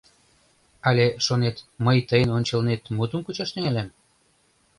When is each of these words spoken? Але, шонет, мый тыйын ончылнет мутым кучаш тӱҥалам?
Але, 0.87 1.05
шонет, 1.25 1.55
мый 1.85 1.97
тыйын 2.09 2.29
ончылнет 2.37 2.81
мутым 2.95 3.19
кучаш 3.23 3.49
тӱҥалам? 3.53 3.89